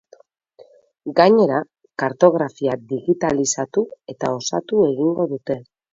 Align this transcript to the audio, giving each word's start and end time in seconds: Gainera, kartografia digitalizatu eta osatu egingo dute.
Gainera, 1.19 1.59
kartografia 2.03 2.77
digitalizatu 2.95 3.85
eta 4.15 4.33
osatu 4.39 4.85
egingo 4.93 5.29
dute. 5.37 5.61